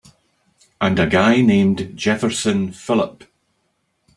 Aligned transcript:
And 0.81 0.97
a 0.97 1.05
guy 1.05 1.41
named 1.41 1.95
Jefferson 1.95 2.71
Phillip. 2.71 3.23